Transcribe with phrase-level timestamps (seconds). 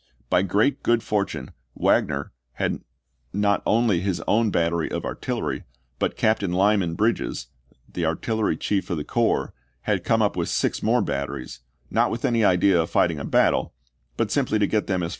[0.31, 2.81] By great good fortune Wagner had
[3.33, 5.63] not only his own battery of artillery,
[5.99, 7.49] but Captain Lyman Bridges,
[7.87, 11.59] the artillery chief of the corps, had come up with six more batteries,
[11.91, 13.75] not with any idea of fight ing a battle,
[14.17, 15.09] but simply to get them as far as pos Chap.